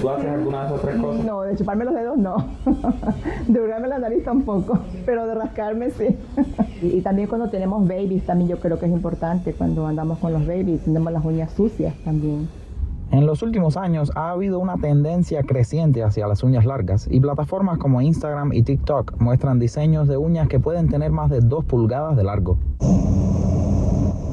¿Tú 0.02 0.10
haces 0.10 0.28
alguna 0.28 0.62
de 0.62 0.68
esas 0.68 0.82
tres 0.82 1.02
cosas? 1.02 1.26
No, 1.26 1.42
de 1.42 1.56
chuparme 1.56 1.86
los 1.86 1.94
dedos 1.94 2.18
no. 2.18 2.38
de 3.48 3.60
hurgarme 3.60 3.88
la 3.88 4.00
nariz 4.00 4.24
tampoco, 4.24 4.80
pero 5.06 5.26
de 5.26 5.36
rascarme 5.36 5.90
sí. 5.92 6.18
y, 6.82 7.02
también 7.02 7.28
cuando 7.28 7.50
tenemos 7.50 7.88
babies, 7.88 8.26
también 8.26 8.50
yo 8.50 8.60
creo 8.60 8.78
que 8.80 8.86
es 8.86 8.92
importante 8.92 9.54
cuando 9.54 9.88
andamos 9.88 10.20
con 10.20 10.34
los 10.34 10.46
babies, 10.46 10.84
tenemos 10.84 11.12
las 11.12 11.26
uñas 11.26 11.52
sucias 11.52 11.96
también. 12.04 12.48
En 13.12 13.26
los 13.26 13.44
últimos 13.44 13.78
años 13.78 14.12
ha 14.16 14.32
habido 14.32 14.60
una 14.60 14.78
tendencia 14.78 15.44
creciente 15.44 16.04
hacia 16.04 16.28
las 16.28 16.44
uñas 16.44 16.66
largas 16.66 17.08
y 17.10 17.20
plataformas 17.20 17.78
como 17.78 18.02
Instagram 18.02 18.52
y 18.52 18.64
TikTok 18.64 19.20
muestran 19.20 19.60
diseños 19.60 20.08
de 20.08 20.18
uñas 20.18 20.48
que 20.48 20.60
pueden 20.60 20.90
tener 20.90 21.12
más 21.12 21.30
de 21.30 21.40
2 21.40 21.66
pulgadas 21.66 22.18
de 22.18 22.24
largo. 22.24 22.58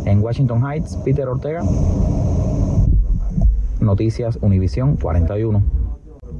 En 0.05 0.21
Washington 0.21 0.67
Heights, 0.67 0.97
Peter 1.05 1.29
Ortega, 1.29 1.63
Noticias 3.83 4.39
Univisión 4.41 4.97
41. 4.97 5.63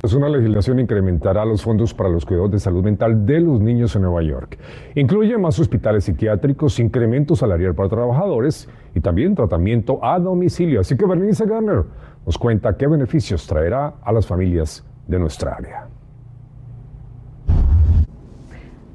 Es 0.03 0.15
una 0.15 0.29
legislación 0.29 0.81
incrementará 0.81 1.45
los 1.45 1.63
fondos 1.63 1.95
para 1.95 2.09
los 2.09 2.27
cuidados 2.27 2.51
de 2.51 2.59
salud 2.59 2.83
mental 2.83 3.25
de 3.25 3.41
los 3.41 3.61
niños 3.61 3.95
en 3.95 4.03
Nueva 4.03 4.23
York. 4.23 4.59
Incluye 4.97 5.39
más 5.39 5.59
hospitales 5.61 6.05
psiquiátricos, 6.05 6.81
incremento 6.81 7.37
salarial 7.37 7.75
para 7.75 7.89
trabajadores 7.89 8.69
y 8.95 9.01
también 9.01 9.35
tratamiento 9.35 10.05
a 10.05 10.19
domicilio. 10.19 10.81
Así 10.81 10.97
que 10.97 11.07
Bernice 11.07 11.47
Garner 11.47 11.85
nos 12.27 12.37
cuenta 12.37 12.77
qué 12.77 12.89
beneficios 12.89 13.47
traerá 13.47 13.95
a 14.03 14.13
las 14.13 14.27
familias 14.27 14.85
de 15.07 15.19
nuestra 15.21 15.55
área. 15.55 15.92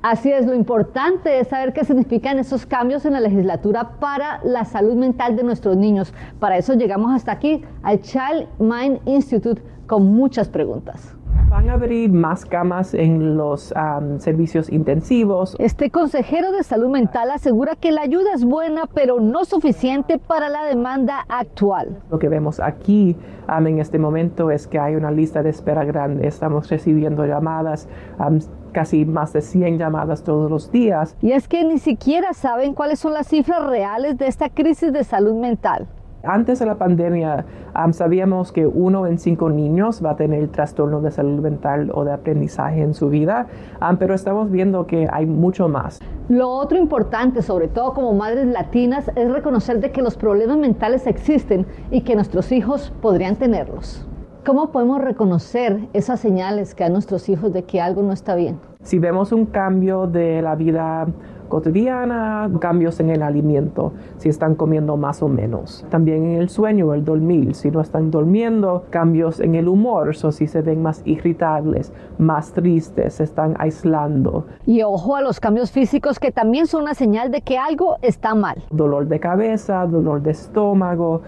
Así 0.03 0.31
es, 0.31 0.45
lo 0.45 0.53
importante 0.53 1.39
es 1.39 1.47
saber 1.47 1.73
qué 1.73 1.83
significan 1.83 2.37
esos 2.37 2.65
cambios 2.65 3.05
en 3.05 3.13
la 3.13 3.19
legislatura 3.19 3.91
para 3.99 4.39
la 4.43 4.63
salud 4.63 4.95
mental 4.95 5.35
de 5.35 5.43
nuestros 5.43 5.75
niños. 5.75 6.13
Para 6.39 6.57
eso 6.57 6.75
llegamos 6.75 7.13
hasta 7.13 7.31
aquí, 7.31 7.63
al 7.81 8.01
Child 8.01 8.47
Mind 8.59 8.99
Institute, 9.05 9.61
con 9.87 10.05
muchas 10.13 10.49
preguntas. 10.49 11.15
Van 11.49 11.69
a 11.69 11.73
abrir 11.73 12.11
más 12.11 12.45
camas 12.45 12.93
en 12.93 13.37
los 13.37 13.73
servicios 14.19 14.69
intensivos. 14.69 15.55
Este 15.59 15.89
consejero 15.89 16.51
de 16.51 16.61
salud 16.63 16.89
mental 16.89 17.31
asegura 17.31 17.75
que 17.75 17.91
la 17.91 18.01
ayuda 18.01 18.33
es 18.35 18.43
buena, 18.43 18.83
pero 18.93 19.19
no 19.21 19.45
suficiente 19.45 20.19
para 20.19 20.49
la 20.49 20.65
demanda 20.65 21.25
actual. 21.29 22.01
Lo 22.11 22.19
que 22.19 22.27
vemos 22.27 22.59
aquí 22.59 23.15
en 23.47 23.79
este 23.79 23.97
momento 23.97 24.51
es 24.51 24.67
que 24.67 24.77
hay 24.77 24.95
una 24.95 25.09
lista 25.09 25.41
de 25.41 25.49
espera 25.49 25.85
grande. 25.85 26.27
Estamos 26.27 26.69
recibiendo 26.69 27.25
llamadas 27.25 27.87
casi 28.71 29.05
más 29.05 29.33
de 29.33 29.41
100 29.41 29.77
llamadas 29.77 30.23
todos 30.23 30.49
los 30.49 30.71
días. 30.71 31.15
Y 31.21 31.31
es 31.31 31.47
que 31.47 31.63
ni 31.63 31.79
siquiera 31.79 32.33
saben 32.33 32.73
cuáles 32.73 32.99
son 32.99 33.13
las 33.13 33.27
cifras 33.27 33.65
reales 33.65 34.17
de 34.17 34.27
esta 34.27 34.49
crisis 34.49 34.93
de 34.93 35.03
salud 35.03 35.35
mental. 35.35 35.87
Antes 36.23 36.59
de 36.59 36.65
la 36.65 36.75
pandemia 36.75 37.45
sabíamos 37.91 38.51
que 38.51 38.65
uno 38.65 39.05
en 39.05 39.19
cinco 39.19 39.49
niños 39.49 40.03
va 40.03 40.11
a 40.11 40.15
tener 40.15 40.47
trastorno 40.49 40.99
de 40.99 41.11
salud 41.11 41.41
mental 41.41 41.91
o 41.93 42.03
de 42.03 42.11
aprendizaje 42.11 42.81
en 42.81 42.93
su 42.93 43.09
vida, 43.09 43.47
pero 43.99 44.13
estamos 44.13 44.51
viendo 44.51 44.87
que 44.87 45.07
hay 45.11 45.25
mucho 45.25 45.69
más. 45.69 45.99
Lo 46.27 46.49
otro 46.49 46.77
importante, 46.77 47.41
sobre 47.41 47.67
todo 47.67 47.93
como 47.93 48.13
madres 48.13 48.47
latinas, 48.47 49.09
es 49.15 49.31
reconocer 49.31 49.79
de 49.79 49.91
que 49.91 50.01
los 50.01 50.17
problemas 50.17 50.57
mentales 50.57 51.07
existen 51.07 51.65
y 51.91 52.01
que 52.01 52.15
nuestros 52.15 52.51
hijos 52.51 52.91
podrían 53.01 53.35
tenerlos. 53.35 54.05
¿Cómo 54.47 54.71
podemos 54.71 55.01
reconocer 55.01 55.89
esas 55.91 56.21
señales 56.21 56.73
que 56.73 56.85
dan 56.85 56.93
nuestros 56.93 57.27
hijos 57.27 57.51
de 57.51 57.65
que 57.65 57.81
algo 57.81 58.01
no 58.01 58.13
está 58.13 58.33
bien? 58.33 58.57
Si 58.81 58.97
vemos 58.97 59.33
un 59.33 59.45
cambio 59.45 60.07
de 60.07 60.41
la 60.41 60.55
vida 60.55 61.05
cotidiana, 61.47 62.49
cambios 62.59 62.99
en 62.99 63.09
el 63.09 63.23
alimento, 63.23 63.93
si 64.17 64.29
están 64.29 64.55
comiendo 64.55 64.97
más 64.97 65.21
o 65.21 65.27
menos. 65.27 65.85
También 65.89 66.25
en 66.25 66.37
el 66.37 66.49
sueño, 66.49 66.93
el 66.93 67.03
dormir, 67.03 67.55
si 67.55 67.71
no 67.71 67.81
están 67.81 68.11
durmiendo, 68.11 68.85
cambios 68.89 69.39
en 69.39 69.55
el 69.55 69.67
humor, 69.67 70.09
o 70.23 70.31
si 70.31 70.47
se 70.47 70.61
ven 70.61 70.81
más 70.81 71.01
irritables, 71.05 71.93
más 72.17 72.51
tristes, 72.53 73.15
se 73.15 73.23
están 73.23 73.55
aislando. 73.59 74.45
Y 74.65 74.81
ojo 74.83 75.15
a 75.15 75.21
los 75.21 75.39
cambios 75.39 75.71
físicos 75.71 76.19
que 76.19 76.31
también 76.31 76.67
son 76.67 76.83
una 76.83 76.93
señal 76.93 77.31
de 77.31 77.41
que 77.41 77.57
algo 77.57 77.97
está 78.01 78.35
mal. 78.35 78.63
Dolor 78.71 79.07
de 79.07 79.19
cabeza, 79.19 79.85
dolor 79.85 80.21
de 80.21 80.31
estómago, 80.31 81.21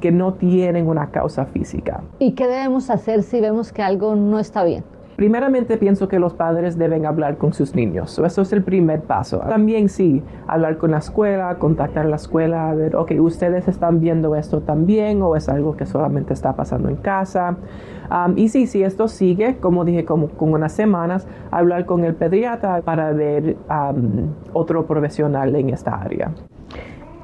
que 0.00 0.12
no 0.12 0.34
tienen 0.34 0.88
una 0.88 1.10
causa 1.10 1.46
física. 1.46 2.02
¿Y 2.18 2.32
qué 2.32 2.46
debemos 2.46 2.90
hacer 2.90 3.22
si 3.22 3.40
vemos 3.40 3.72
que 3.72 3.82
algo 3.82 4.14
no 4.14 4.38
está 4.38 4.64
bien? 4.64 4.84
Primeramente 5.16 5.76
pienso 5.76 6.08
que 6.08 6.18
los 6.18 6.34
padres 6.34 6.78
deben 6.78 7.06
hablar 7.06 7.36
con 7.36 7.52
sus 7.52 7.74
niños. 7.74 8.18
Eso 8.18 8.42
es 8.42 8.52
el 8.52 8.62
primer 8.62 9.02
paso. 9.02 9.38
También 9.40 9.88
sí, 9.88 10.22
hablar 10.46 10.78
con 10.78 10.92
la 10.92 10.98
escuela, 10.98 11.56
contactar 11.58 12.06
la 12.06 12.16
escuela, 12.16 12.70
a 12.70 12.74
ver, 12.74 12.96
ok, 12.96 13.12
ustedes 13.20 13.68
están 13.68 14.00
viendo 14.00 14.34
esto 14.36 14.62
también 14.62 15.22
o 15.22 15.36
es 15.36 15.48
algo 15.48 15.76
que 15.76 15.86
solamente 15.86 16.32
está 16.32 16.56
pasando 16.56 16.88
en 16.88 16.96
casa. 16.96 17.56
y 18.36 18.48
sí, 18.48 18.66
si 18.66 18.82
esto 18.82 19.08
sigue, 19.08 19.56
como 19.58 19.84
dije, 19.84 20.04
como 20.04 20.28
con 20.28 20.52
unas 20.52 20.72
semanas, 20.72 21.26
hablar 21.50 21.86
con 21.86 22.04
el 22.04 22.14
pediatra 22.14 22.82
para 22.82 23.12
ver 23.12 23.56
otro 24.52 24.86
profesional 24.86 25.54
en 25.56 25.70
esta 25.70 25.94
área. 25.94 26.32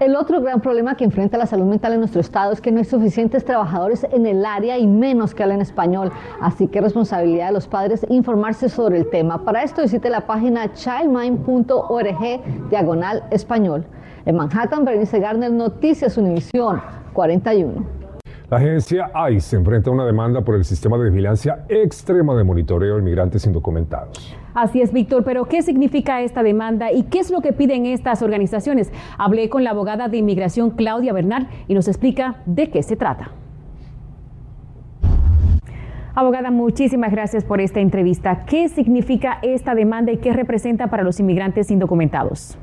El 0.00 0.14
otro 0.14 0.40
gran 0.40 0.60
problema 0.60 0.96
que 0.96 1.02
enfrenta 1.02 1.36
la 1.38 1.46
salud 1.46 1.64
mental 1.64 1.92
en 1.92 1.98
nuestro 1.98 2.20
estado 2.20 2.52
es 2.52 2.60
que 2.60 2.70
no 2.70 2.78
hay 2.78 2.84
suficientes 2.84 3.44
trabajadores 3.44 4.06
en 4.12 4.26
el 4.26 4.46
área 4.46 4.78
y 4.78 4.86
menos 4.86 5.34
que 5.34 5.42
hablen 5.42 5.60
español. 5.60 6.12
Así 6.40 6.68
que 6.68 6.78
es 6.78 6.84
responsabilidad 6.84 7.48
de 7.48 7.54
los 7.54 7.66
padres 7.66 8.06
informarse 8.08 8.68
sobre 8.68 8.98
el 8.98 9.10
tema. 9.10 9.44
Para 9.44 9.64
esto 9.64 9.82
visite 9.82 10.08
la 10.08 10.20
página 10.20 10.72
childmind.org 10.72 12.70
diagonal 12.70 13.24
español. 13.32 13.86
En 14.24 14.36
Manhattan, 14.36 14.84
Bernice 14.84 15.18
Garner, 15.18 15.50
Noticias 15.50 16.16
Univisión 16.16 16.80
41. 17.12 17.97
La 18.50 18.56
agencia 18.56 19.10
ICE 19.30 19.56
enfrenta 19.56 19.90
una 19.90 20.06
demanda 20.06 20.40
por 20.40 20.54
el 20.54 20.64
sistema 20.64 20.96
de 20.96 21.10
vigilancia 21.10 21.66
extrema 21.68 22.34
de 22.34 22.44
monitoreo 22.44 22.94
de 22.94 23.00
inmigrantes 23.02 23.44
indocumentados. 23.44 24.34
Así 24.54 24.80
es, 24.80 24.90
Víctor, 24.90 25.22
pero 25.22 25.44
¿qué 25.44 25.60
significa 25.60 26.22
esta 26.22 26.42
demanda 26.42 26.90
y 26.90 27.02
qué 27.02 27.18
es 27.18 27.30
lo 27.30 27.42
que 27.42 27.52
piden 27.52 27.84
estas 27.84 28.22
organizaciones? 28.22 28.90
Hablé 29.18 29.50
con 29.50 29.64
la 29.64 29.70
abogada 29.70 30.08
de 30.08 30.16
inmigración 30.16 30.70
Claudia 30.70 31.12
Bernard 31.12 31.46
y 31.66 31.74
nos 31.74 31.88
explica 31.88 32.36
de 32.46 32.70
qué 32.70 32.82
se 32.82 32.96
trata. 32.96 33.32
Abogada, 36.14 36.50
muchísimas 36.50 37.12
gracias 37.12 37.44
por 37.44 37.60
esta 37.60 37.80
entrevista. 37.80 38.46
¿Qué 38.46 38.70
significa 38.70 39.40
esta 39.42 39.74
demanda 39.74 40.10
y 40.10 40.16
qué 40.16 40.32
representa 40.32 40.86
para 40.86 41.02
los 41.02 41.20
inmigrantes 41.20 41.70
indocumentados? 41.70 42.58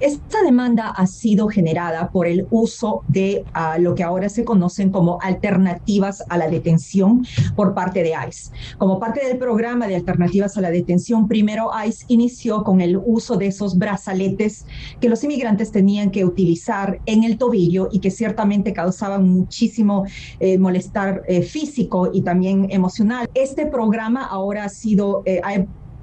Esta 0.00 0.42
demanda 0.44 0.90
ha 0.90 1.06
sido 1.08 1.48
generada 1.48 2.10
por 2.10 2.28
el 2.28 2.46
uso 2.50 3.02
de 3.08 3.44
ah, 3.52 3.78
lo 3.78 3.96
que 3.96 4.04
ahora 4.04 4.28
se 4.28 4.44
conocen 4.44 4.90
como 4.90 5.18
alternativas 5.20 6.22
a 6.28 6.38
la 6.38 6.48
detención 6.48 7.26
por 7.56 7.74
parte 7.74 8.04
de 8.04 8.10
ICE. 8.28 8.52
Como 8.78 9.00
parte 9.00 9.26
del 9.26 9.38
programa 9.38 9.88
de 9.88 9.96
alternativas 9.96 10.56
a 10.56 10.60
la 10.60 10.70
detención, 10.70 11.26
primero 11.26 11.70
ICE 11.84 12.04
inició 12.08 12.62
con 12.62 12.80
el 12.80 12.96
uso 12.96 13.36
de 13.36 13.48
esos 13.48 13.76
brazaletes 13.76 14.66
que 15.00 15.08
los 15.08 15.24
inmigrantes 15.24 15.72
tenían 15.72 16.12
que 16.12 16.24
utilizar 16.24 17.00
en 17.06 17.24
el 17.24 17.36
tobillo 17.36 17.88
y 17.90 17.98
que 17.98 18.12
ciertamente 18.12 18.72
causaban 18.72 19.28
muchísimo 19.28 20.04
eh, 20.38 20.58
molestar 20.58 21.22
eh, 21.26 21.42
físico 21.42 22.10
y 22.12 22.22
también 22.22 22.68
emocional. 22.70 23.28
Este 23.34 23.66
programa 23.66 24.24
ahora 24.26 24.64
ha 24.64 24.68
sido, 24.68 25.22
eh, 25.26 25.40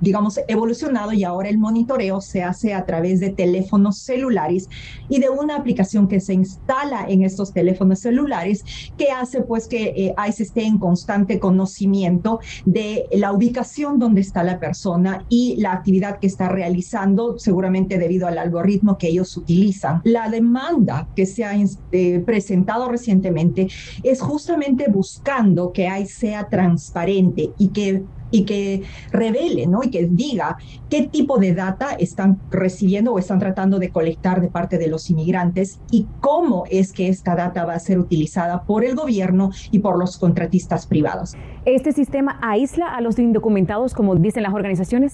digamos, 0.01 0.39
evolucionado 0.47 1.13
y 1.13 1.23
ahora 1.23 1.49
el 1.49 1.57
monitoreo 1.57 2.21
se 2.21 2.43
hace 2.43 2.73
a 2.73 2.85
través 2.85 3.19
de 3.19 3.29
teléfonos 3.29 3.99
celulares 3.99 4.69
y 5.09 5.19
de 5.19 5.29
una 5.29 5.55
aplicación 5.55 6.07
que 6.07 6.19
se 6.19 6.33
instala 6.33 7.05
en 7.07 7.23
estos 7.23 7.53
teléfonos 7.53 7.99
celulares 7.99 8.63
que 8.97 9.11
hace 9.11 9.41
pues 9.41 9.67
que 9.67 9.93
eh, 9.95 10.15
ICE 10.27 10.43
esté 10.43 10.65
en 10.65 10.77
constante 10.77 11.39
conocimiento 11.39 12.39
de 12.65 13.05
la 13.11 13.31
ubicación 13.31 13.99
donde 13.99 14.21
está 14.21 14.43
la 14.43 14.59
persona 14.59 15.25
y 15.29 15.55
la 15.57 15.73
actividad 15.73 16.19
que 16.19 16.27
está 16.27 16.49
realizando, 16.49 17.37
seguramente 17.37 17.97
debido 17.97 18.27
al 18.27 18.37
algoritmo 18.37 18.97
que 18.97 19.07
ellos 19.07 19.35
utilizan. 19.37 20.01
La 20.03 20.29
demanda 20.29 21.07
que 21.15 21.25
se 21.25 21.45
ha 21.45 21.53
eh, 21.91 22.19
presentado 22.25 22.89
recientemente 22.89 23.67
es 24.03 24.21
justamente 24.21 24.87
buscando 24.89 25.71
que 25.71 25.87
ICE 25.87 26.15
sea 26.15 26.47
transparente 26.49 27.51
y 27.57 27.69
que 27.69 28.03
y 28.35 28.43
que 28.43 28.83
revele, 29.11 29.65
¿no? 29.65 29.81
Y 29.81 29.89
que 29.89 30.05
diga 30.05 30.57
qué 30.89 31.03
tipo 31.03 31.37
de 31.37 31.53
data 31.53 31.91
están 31.93 32.39
recibiendo 32.51 33.13
o 33.13 33.19
están 33.19 33.39
tratando 33.39 33.79
de 33.79 33.89
colectar 33.89 34.41
de 34.41 34.49
parte 34.49 34.77
de 34.77 34.87
los 34.87 35.09
inmigrantes 35.09 35.79
y 35.89 36.05
cómo 36.19 36.65
es 36.69 36.91
que 36.91 37.07
esta 37.07 37.35
data 37.35 37.63
va 37.63 37.75
a 37.75 37.79
ser 37.79 37.97
utilizada 37.97 38.63
por 38.63 38.83
el 38.83 38.95
gobierno 38.95 39.51
y 39.71 39.79
por 39.79 39.97
los 39.97 40.17
contratistas 40.17 40.85
privados. 40.85 41.33
¿Este 41.63 41.93
sistema 41.93 42.37
aísla 42.41 42.93
a 42.93 42.99
los 42.99 43.17
indocumentados, 43.19 43.93
como 43.93 44.15
dicen 44.15 44.43
las 44.43 44.53
organizaciones? 44.53 45.13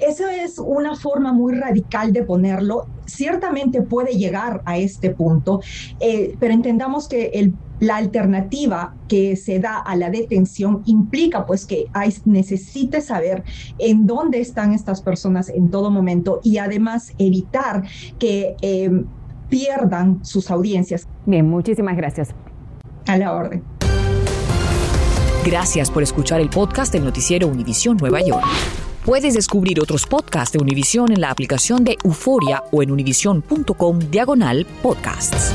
Esa 0.00 0.34
es 0.34 0.58
una 0.58 0.96
forma 0.96 1.32
muy 1.32 1.54
radical 1.54 2.12
de 2.12 2.22
ponerlo. 2.22 2.86
Ciertamente 3.04 3.82
puede 3.82 4.16
llegar 4.16 4.62
a 4.64 4.78
este 4.78 5.10
punto, 5.10 5.60
eh, 6.00 6.36
pero 6.38 6.54
entendamos 6.54 7.08
que 7.08 7.26
el 7.34 7.54
la 7.80 7.96
alternativa 7.96 8.94
que 9.08 9.36
se 9.36 9.58
da 9.58 9.78
a 9.78 9.96
la 9.96 10.10
detención 10.10 10.82
implica 10.86 11.46
pues 11.46 11.66
que 11.66 11.86
ICE 12.06 12.22
necesite 12.24 13.00
saber 13.00 13.44
en 13.78 14.06
dónde 14.06 14.40
están 14.40 14.72
estas 14.72 15.02
personas 15.02 15.48
en 15.48 15.70
todo 15.70 15.90
momento 15.90 16.40
y 16.42 16.58
además 16.58 17.12
evitar 17.18 17.84
que 18.18 18.56
eh, 18.62 18.90
pierdan 19.48 20.24
sus 20.24 20.50
audiencias. 20.50 21.06
Bien, 21.26 21.48
muchísimas 21.48 21.96
gracias. 21.96 22.30
A 23.06 23.16
la 23.16 23.32
orden. 23.32 23.62
Gracias 25.44 25.90
por 25.92 26.02
escuchar 26.02 26.40
el 26.40 26.50
podcast 26.50 26.92
del 26.92 27.04
noticiero 27.04 27.46
Univisión 27.46 27.96
Nueva 27.96 28.20
York. 28.20 28.44
Puedes 29.04 29.34
descubrir 29.34 29.80
otros 29.80 30.04
podcasts 30.04 30.52
de 30.52 30.58
Univisión 30.58 31.12
en 31.12 31.20
la 31.20 31.30
aplicación 31.30 31.84
de 31.84 31.96
Euforia 32.02 32.64
o 32.72 32.82
en 32.82 32.90
univision.com 32.90 34.00
diagonal 34.10 34.66
podcasts. 34.82 35.54